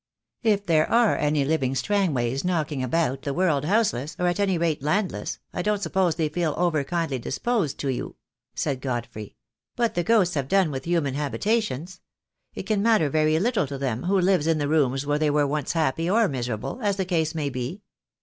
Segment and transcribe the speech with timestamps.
[0.41, 4.81] "If there are any living Strangways knocking about the world houseless, or at any rate
[4.81, 8.15] landless, I don't sup pose they feel over kindly disposed to you,"
[8.55, 9.35] said God frey;
[9.75, 12.01] "but the ghosts have done with human habitations.
[12.55, 15.45] It can matter very little to them who lives in the rooms where they were
[15.45, 17.83] once happy or miserable, as the case may be.